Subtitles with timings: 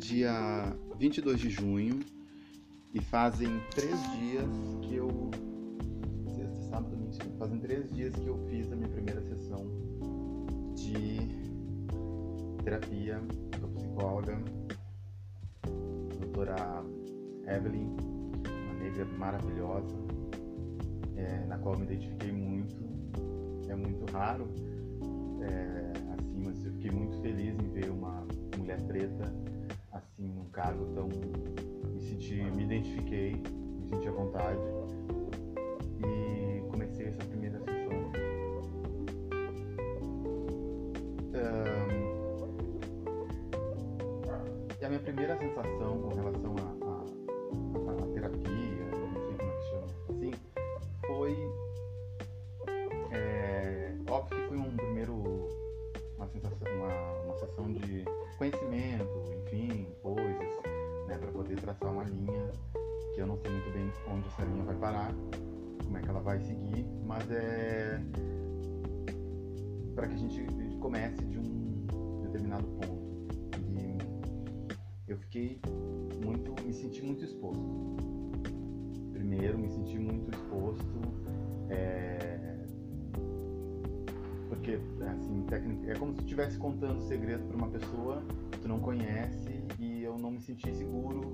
[0.00, 2.00] dia 22 de junho
[2.92, 4.50] e fazem três dias
[4.82, 5.30] que eu.
[6.34, 7.10] Sexta, sábado, domingo.
[7.38, 9.66] Fazem três dias que eu fiz a minha primeira sessão
[10.74, 11.18] de
[12.64, 13.20] terapia
[13.60, 14.42] com a psicóloga,
[16.18, 16.82] doutora
[17.46, 17.94] Evelyn,
[18.64, 19.96] uma negra maravilhosa,
[21.16, 22.90] é, na qual eu me identifiquei muito.
[23.68, 24.48] É muito raro,
[25.42, 28.26] é, assim, mas eu fiquei muito feliz em ver uma
[28.58, 29.32] mulher preta
[30.20, 34.60] assim num cargo tão me senti me identifiquei me senti à vontade
[36.04, 37.90] e comecei essa primeira sessão.
[41.32, 42.00] Um,
[44.80, 46.19] e a minha primeira sensação com
[61.70, 62.50] traçar uma linha
[63.14, 65.14] que eu não sei muito bem onde essa linha vai parar,
[65.84, 68.00] como é que ela vai seguir, mas é
[69.94, 70.44] para que a gente
[70.80, 71.86] comece de um
[72.22, 73.00] determinado ponto.
[73.68, 73.98] E
[75.06, 75.60] eu fiquei
[76.24, 77.62] muito, me senti muito exposto.
[79.12, 81.00] Primeiro, me senti muito exposto.
[81.68, 82.66] É,
[84.48, 88.80] porque assim técnica é como se estivesse contando segredo para uma pessoa que tu não
[88.80, 91.32] conhece e eu não me senti seguro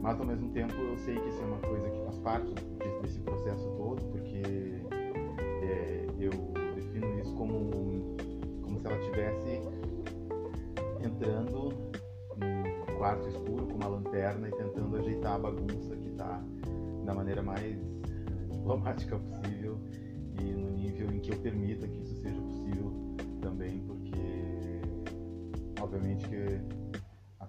[0.00, 2.54] mas ao mesmo tempo eu sei que isso é uma coisa que faz parte
[3.02, 4.42] desse processo todo porque
[5.62, 6.30] é, eu
[6.74, 8.16] defino isso como
[8.62, 9.60] como se ela tivesse
[11.04, 11.72] entrando
[12.36, 16.42] num quarto escuro com uma lanterna e tentando ajeitar a bagunça que está
[17.04, 17.76] da maneira mais
[18.50, 19.78] diplomática possível
[20.40, 22.92] e no nível em que eu permita que isso seja possível
[23.40, 24.80] também, porque
[25.80, 27.03] obviamente que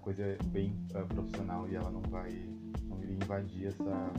[0.06, 2.30] coisa bem uh, profissional e ela não vai
[2.88, 4.12] não iria invadir essa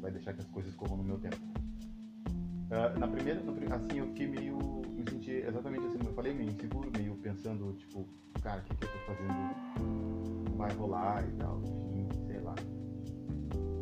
[0.00, 1.36] vai deixar que as coisas corram no meu tempo.
[1.36, 3.40] Uh, na primeira,
[3.72, 4.58] assim, eu fiquei meio,
[4.88, 8.04] me senti exatamente assim eu falei, meio inseguro, meio pensando, tipo,
[8.42, 10.56] cara, o que, que eu tô fazendo?
[10.56, 12.54] Vai rolar e tal, enfim, sei lá.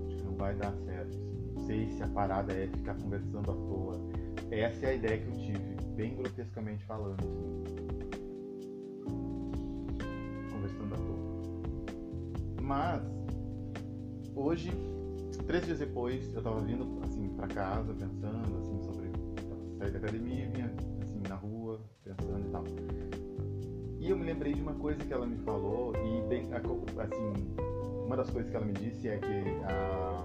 [0.09, 1.16] Acho que não vai dar certo.
[1.16, 3.99] Assim sei se a parada é ficar conversando à toa.
[4.50, 8.00] Essa é a ideia que eu tive, bem grotescamente falando, assim.
[12.70, 13.03] Mas,
[14.32, 14.70] hoje,
[15.44, 19.10] três dias depois, eu tava vindo, assim, pra casa, pensando, assim, sobre
[19.76, 20.72] sair da academia, vinha,
[21.03, 22.62] assim, na rua, pensando e tal.
[23.98, 27.54] E eu me lembrei de uma coisa que ela me falou, e bem, assim,
[28.06, 30.22] uma das coisas que ela me disse é que a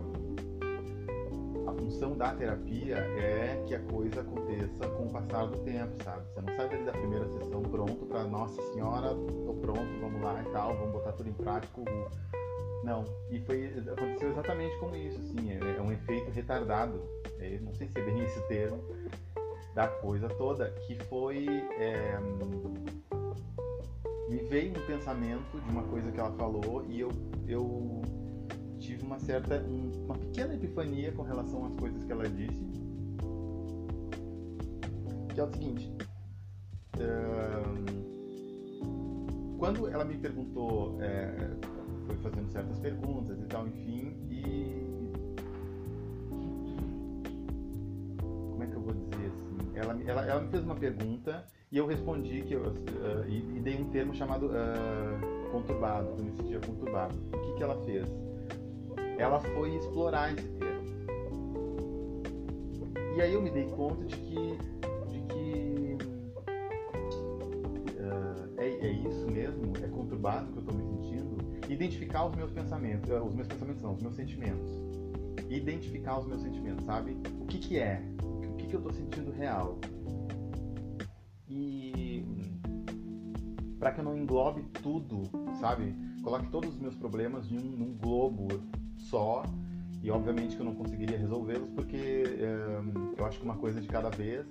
[1.73, 6.25] função da terapia é que a coisa aconteça com o passar do tempo, sabe?
[6.33, 9.09] Você não sai dali da primeira sessão pronto para Nossa Senhora,
[9.45, 11.81] tô pronto, vamos lá e tal, vamos botar tudo em prática.
[12.85, 17.01] Não, e foi aconteceu exatamente como isso, assim, é, é um efeito retardado.
[17.39, 18.79] É, não sei se é bem esse termo
[19.73, 21.47] da coisa toda, que foi
[21.79, 22.17] é,
[24.29, 27.09] me veio um pensamento de uma coisa que ela falou e eu
[27.47, 28.01] eu
[28.79, 32.63] tive uma certa, um, uma pequena epifania com relação às coisas que ela disse,
[35.33, 35.91] que é o seguinte,
[39.57, 41.35] quando ela me perguntou, é,
[42.21, 44.85] fazendo certas perguntas e tal, enfim, e
[48.51, 51.77] como é que eu vou dizer assim, ela, ela, ela me fez uma pergunta e
[51.77, 56.31] eu respondi que eu, uh, e, e, dei um termo chamado uh, conturbado, eu me
[56.31, 57.15] sentia conturbado.
[57.33, 58.07] O que, que ela fez?
[59.17, 60.85] ela foi explorar esse termo.
[63.15, 64.57] E aí eu me dei conta de que,
[65.07, 65.97] de que
[67.99, 70.84] uh, é, é, isso mesmo, é conturbado que eu estou me.
[71.75, 74.71] Identificar os meus pensamentos, uh, os meus pensamentos não, os meus sentimentos.
[75.49, 77.17] Identificar os meus sentimentos, sabe?
[77.41, 78.01] O que que é?
[78.23, 79.77] O que que eu estou sentindo real?
[81.49, 82.23] E
[83.77, 85.23] para que eu não englobe tudo,
[85.59, 85.93] sabe?
[86.23, 88.47] Coloque todos os meus problemas em um, num globo
[88.97, 89.43] só
[90.01, 93.87] e obviamente que eu não conseguiria resolvê-los porque um, eu acho que uma coisa de
[93.89, 94.45] cada vez,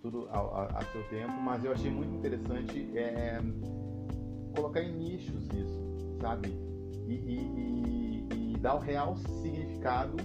[0.00, 3.40] tudo a, a, a seu tempo, mas eu achei muito interessante é,
[4.54, 5.85] colocar em nichos isso,
[6.20, 6.48] sabe?
[7.06, 10.16] E, e, e, e, dar o real significado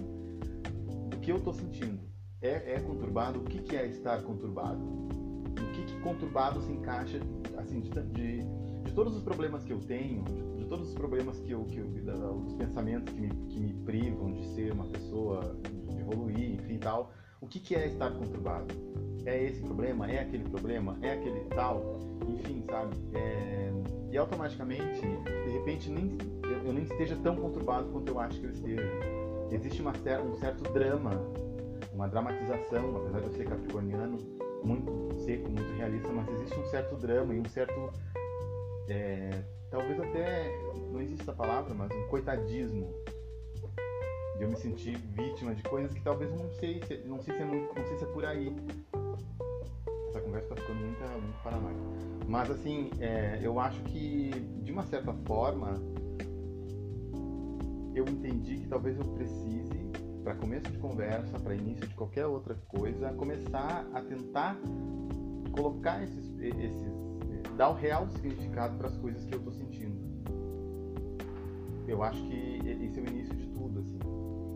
[1.10, 2.00] do que eu estou sentindo.
[2.40, 3.38] É, é, conturbado?
[3.38, 4.80] O que, que é estar conturbado?
[4.80, 7.20] O que, que conturbado se encaixa
[7.58, 8.42] assim de, de,
[8.84, 11.86] de todos os problemas que eu tenho, de, todos os problemas que eu, que eu
[12.44, 15.54] os pensamentos que me, que me privam de ser uma pessoa,
[15.90, 17.12] de evoluir, enfim tal,
[17.42, 18.74] o que, que é estar conturbado?
[19.24, 22.96] É esse problema, é aquele problema, é aquele tal, enfim, sabe?
[23.14, 23.72] É...
[24.10, 26.18] E automaticamente, de repente, nem,
[26.64, 28.82] eu nem esteja tão conturbado quanto eu acho que eu esteja.
[29.50, 31.12] Existe uma, um certo drama,
[31.92, 34.18] uma dramatização, apesar de eu ser capricorniano,
[34.62, 37.92] muito seco, muito realista, mas existe um certo drama e um certo.
[38.88, 40.50] É, talvez até.
[40.90, 42.92] Não existe essa palavra, mas um coitadismo.
[44.36, 47.42] De eu me sentir vítima de coisas que talvez não sei se, não sei se,
[47.42, 48.54] é, muito, não sei se é por aí.
[50.12, 51.80] Essa conversa está ficando muito, muito paranoica.
[52.28, 54.30] Mas assim, é, eu acho que
[54.62, 55.80] de uma certa forma
[57.94, 59.90] eu entendi que talvez eu precise
[60.22, 64.58] para começo de conversa, para início de qualquer outra coisa, começar a tentar
[65.52, 66.92] colocar esses, esses
[67.56, 69.98] dar o real significado para as coisas que eu estou sentindo.
[71.88, 73.98] Eu acho que esse é o início de tudo, assim.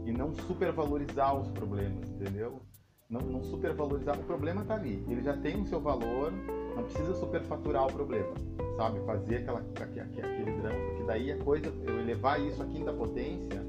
[0.04, 2.60] E não supervalorizar os problemas, entendeu?
[3.08, 4.18] Não, não supervalorizar.
[4.18, 5.04] O problema está ali.
[5.08, 6.32] Ele já tem o seu valor,
[6.74, 8.34] não precisa superfaturar o problema,
[8.76, 9.00] sabe?
[9.06, 13.64] Fazer aquela, aquele, aquele drama, porque daí a coisa, eu elevar isso à quinta potência,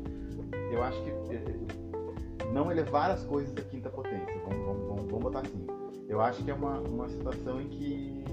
[0.72, 1.12] eu acho que
[2.58, 4.42] não elevar as coisas à quinta potência.
[4.48, 5.68] Vamos, vamos, vamos, vamos botar assim.
[6.08, 8.24] Eu acho que é uma, uma situação em que,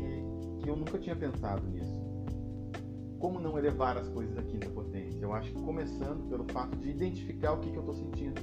[0.61, 1.93] que eu nunca tinha pensado nisso.
[3.19, 5.19] Como não elevar as coisas à quinta potência?
[5.21, 8.41] Eu acho que começando pelo fato de identificar o que, que eu estou sentindo.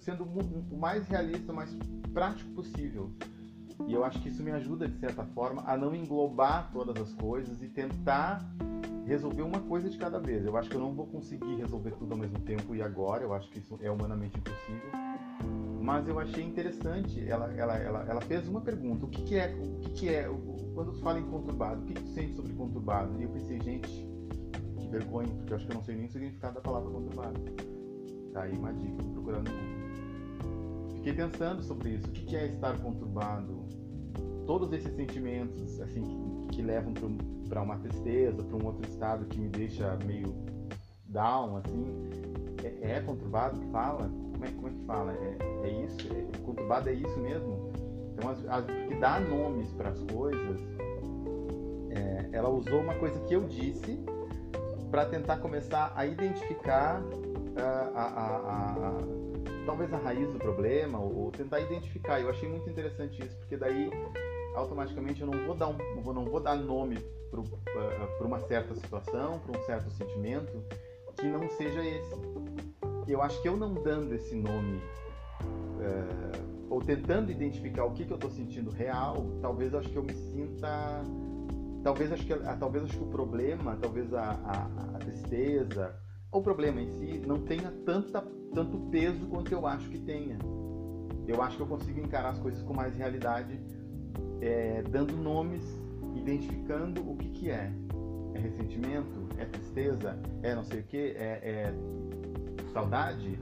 [0.00, 1.70] Sendo o mais realista, o mais
[2.12, 3.10] prático possível.
[3.86, 7.12] E eu acho que isso me ajuda, de certa forma, a não englobar todas as
[7.14, 8.42] coisas e tentar
[9.06, 10.44] resolver uma coisa de cada vez.
[10.44, 13.34] Eu acho que eu não vou conseguir resolver tudo ao mesmo tempo e agora, eu
[13.34, 14.90] acho que isso é humanamente impossível.
[15.80, 19.54] Mas eu achei interessante, ela, ela, ela, ela fez uma pergunta, o que, que é,
[19.54, 20.28] o que, que é,
[20.74, 23.20] quando tu fala em conturbado, o que, que tu sente sobre conturbado?
[23.20, 23.88] E eu pensei, gente,
[24.76, 27.40] que vergonha, porque eu acho que eu não sei nem o significado da palavra conturbado.
[28.36, 30.90] Tá aí uma dica, procurar no Google.
[30.96, 33.64] Fiquei pensando sobre isso, o que, é estar conturbado?
[34.44, 36.92] Todos esses sentimentos, assim, que, que levam
[37.48, 40.34] para uma tristeza, para um outro estado que me deixa meio
[41.06, 41.86] down, assim,
[42.62, 44.06] é, é conturbado que fala?
[44.06, 45.12] Como é, como é que fala?
[45.14, 45.96] É, é isso?
[46.12, 47.72] É, conturbado é isso mesmo?
[48.12, 50.60] Então, as, as, que dá nomes para as coisas,
[51.88, 53.98] é, ela usou uma coisa que eu disse
[54.90, 57.02] para tentar começar a identificar
[57.60, 62.20] a, a, a, talvez a raiz do problema ou, ou tentar identificar.
[62.20, 63.90] Eu achei muito interessante isso, porque daí
[64.54, 65.76] automaticamente eu não vou dar um,
[66.12, 66.98] não vou dar nome
[67.30, 70.64] para uma certa situação, para um certo sentimento
[71.16, 72.14] que não seja esse.
[73.08, 74.80] Eu acho que eu não dando esse nome
[75.40, 80.02] uh, ou tentando identificar o que, que eu estou sentindo real, talvez acho que eu
[80.02, 81.02] me sinta,
[81.82, 85.94] talvez acho que talvez acho que o problema, talvez a, a, a tristeza,
[86.32, 88.22] o problema em si não tenha tanta,
[88.54, 90.38] tanto peso quanto eu acho que tenha.
[91.26, 93.58] Eu acho que eu consigo encarar as coisas com mais realidade,
[94.40, 95.62] é, dando nomes
[96.14, 97.72] identificando o que, que é.
[98.34, 99.28] É ressentimento?
[99.38, 100.18] É tristeza?
[100.42, 101.14] É não sei o que?
[101.16, 101.74] É, é
[102.72, 103.38] saudade?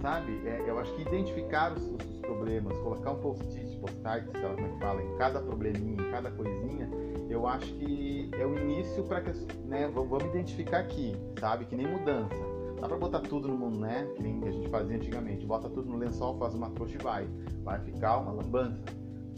[0.00, 0.32] Sabe?
[0.46, 4.66] É, eu acho que identificar os, os problemas, colocar um post-it, post-it, sei lá como
[4.66, 6.90] é que fala, em cada probleminha, em cada coisinha,
[7.32, 9.32] eu acho que é o início para que,
[9.66, 11.64] né, vamos identificar aqui, sabe?
[11.64, 12.34] Que nem mudança.
[12.80, 14.06] Dá pra botar tudo no mundo, né?
[14.16, 15.46] Que nem a gente fazia antigamente.
[15.46, 17.28] Bota tudo no lençol, faz uma trouxa e vai.
[17.62, 18.82] Vai ficar uma lambança.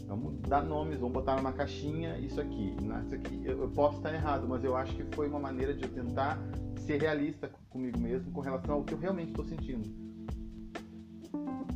[0.07, 2.75] Vamos dar nomes, vamos botar numa caixinha isso aqui.
[2.75, 5.89] Isso aqui eu, posso estar errado, mas eu acho que foi uma maneira de eu
[5.89, 6.39] tentar
[6.77, 9.89] ser realista comigo mesmo com relação ao que eu realmente estou sentindo.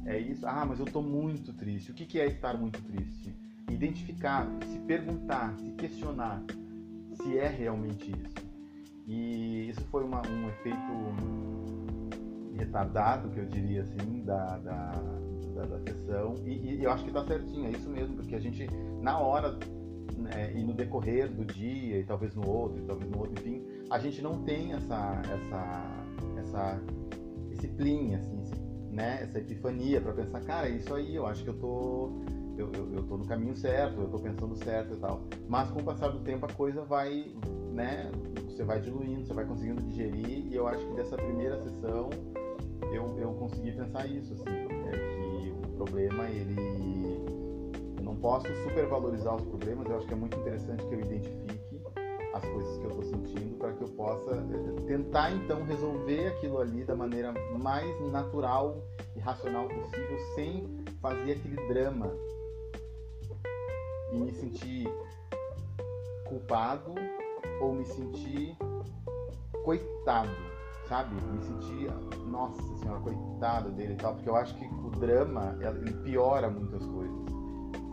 [0.06, 0.46] É isso?
[0.48, 1.92] Ah, mas eu estou muito triste.
[1.92, 3.36] O que, que é estar muito triste?
[3.70, 6.44] Identificar, se perguntar, se questionar
[7.22, 8.50] se é realmente isso.
[9.08, 10.78] E isso foi uma, um efeito
[12.56, 14.92] retardado, que eu diria assim, da, da
[15.60, 18.40] da, da sessão e, e, eu acho que está certinho, é isso mesmo, porque a
[18.40, 18.68] gente,
[19.02, 19.58] na hora
[20.18, 23.64] né, e no decorrer do dia, e talvez no outro, e talvez no outro, enfim,
[23.90, 26.06] a gente não tem essa, essa,
[26.40, 26.82] essa
[27.50, 28.44] disciplina, assim,
[28.92, 32.22] né, essa epifania para pensar, cara, é isso aí, eu acho que eu tô
[32.62, 35.22] eu, eu, eu tô no caminho certo, eu tô pensando certo e tal.
[35.48, 37.34] Mas com o passar do tempo a coisa vai,
[37.72, 38.12] né,
[38.46, 42.10] você vai diluindo, você vai conseguindo digerir e eu acho que dessa primeira sessão
[42.94, 45.10] eu, eu consegui pensar isso, assim, é
[45.80, 46.56] problema, ele.
[47.98, 51.82] Eu não posso supervalorizar os problemas, eu acho que é muito interessante que eu identifique
[52.34, 56.60] as coisas que eu estou sentindo para que eu possa eh, tentar então resolver aquilo
[56.60, 58.84] ali da maneira mais natural
[59.16, 60.68] e racional possível, sem
[61.02, 62.12] fazer aquele drama
[64.12, 64.88] e me sentir
[66.28, 66.94] culpado
[67.62, 68.58] ou me sentir
[69.64, 70.30] coitado,
[70.88, 71.92] sabe, me sentir,
[72.28, 76.86] nossa senhora, coitado dele e tal, porque eu acho que o drama ele piora muitas
[76.86, 77.20] coisas,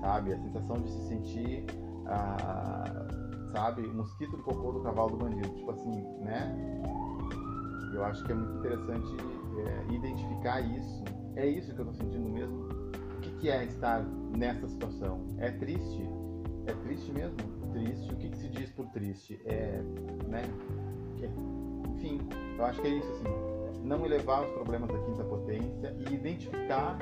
[0.00, 0.32] sabe?
[0.32, 1.66] A sensação de se sentir,
[2.06, 3.06] ah,
[3.52, 6.54] sabe, mosquito do cocô do cavalo do bandido, tipo assim, né?
[7.92, 9.16] Eu acho que é muito interessante
[9.58, 11.04] é, identificar isso.
[11.35, 12.68] É isso que eu tô sentindo mesmo?
[13.16, 14.04] O que, que é estar
[14.37, 15.26] nessa situação?
[15.38, 16.09] É triste?
[16.66, 17.37] É triste mesmo?
[17.73, 18.12] Triste.
[18.12, 19.40] O que, que se diz por triste?
[19.47, 19.81] É,
[20.28, 20.43] né?
[21.97, 22.21] Enfim,
[22.59, 23.83] eu acho que é isso, assim.
[23.83, 26.99] Não elevar os problemas da quinta potência e identificar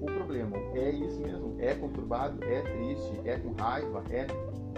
[0.00, 0.56] o problema.
[0.74, 1.56] É isso mesmo.
[1.58, 4.26] É conturbado, é triste, é com raiva, é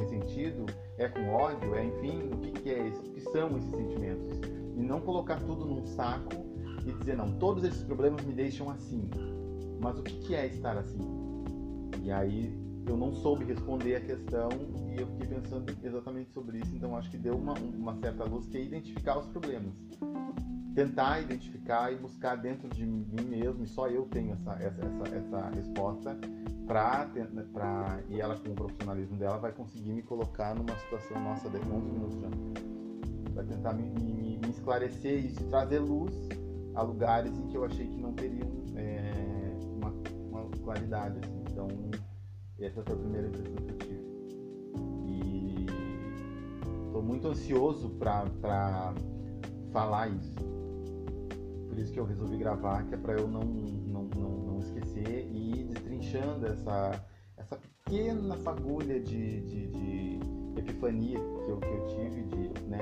[0.00, 2.88] ressentido, é com ódio, é enfim, o que, que é?
[2.88, 4.38] O que são esses sentimentos?
[4.76, 6.30] E não colocar tudo num saco
[6.86, 9.08] e dizer, não, todos esses problemas me deixam assim.
[9.80, 11.17] Mas o que, que é estar assim?
[12.02, 12.52] E aí
[12.86, 14.48] eu não soube responder a questão
[14.88, 18.46] e eu fiquei pensando exatamente sobre isso, então acho que deu uma, uma certa luz
[18.46, 19.74] que é identificar os problemas.
[20.74, 25.16] Tentar identificar e buscar dentro de mim mesmo, e só eu tenho essa, essa, essa,
[25.16, 26.16] essa resposta,
[26.66, 27.10] pra,
[27.52, 31.56] pra, e ela com o profissionalismo dela vai conseguir me colocar numa situação, nossa, de
[31.56, 32.28] 11 minutos já,
[33.34, 36.14] vai tentar me, me, me esclarecer isso trazer luz
[36.74, 39.12] a lugares em que eu achei que não teriam é,
[39.76, 39.92] uma,
[40.30, 41.47] uma claridade, assim.
[41.58, 41.68] Então
[42.60, 44.06] essa foi a primeira impressão que eu tive.
[45.06, 45.66] E
[46.86, 48.94] estou muito ansioso para
[49.72, 50.36] falar isso.
[51.68, 55.28] Por isso que eu resolvi gravar, que é para eu não, não, não, não, esquecer
[55.32, 57.04] e ir destrinchando essa,
[57.36, 60.20] essa pequena fagulha de, de, de
[60.56, 62.78] epifania que eu, que eu tive, de, né?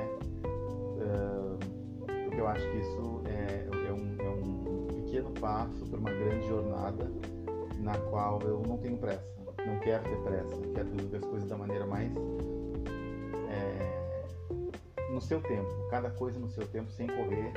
[2.25, 6.47] Porque eu acho que isso é, é, um, é um pequeno passo para uma grande
[6.47, 7.11] jornada
[7.87, 11.57] na qual eu não tenho pressa não quero ter pressa, quero resolver as coisas da
[11.57, 12.13] maneira mais
[13.51, 17.53] é, no seu tempo, cada coisa no seu tempo, sem correr,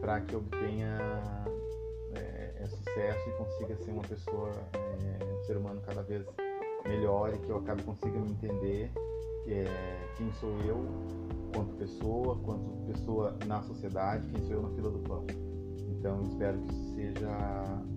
[0.00, 0.98] para que obtenha
[2.14, 6.26] é, é, sucesso e consiga ser uma pessoa, é, um ser humano cada vez
[6.86, 8.90] melhor e que eu acabe consiga me entender
[9.46, 9.64] é,
[10.16, 10.84] quem sou eu
[11.54, 15.26] quanto pessoa, quanto pessoa na sociedade, quem sou eu na fila do pão.
[15.88, 17.28] Então espero que isso seja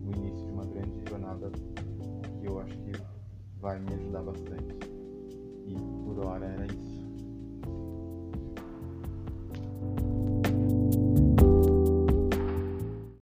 [0.05, 1.49] o início uma grande jornada
[2.39, 2.91] que eu acho que
[3.61, 4.75] vai me ajudar bastante.
[5.65, 6.99] E por hora era isso.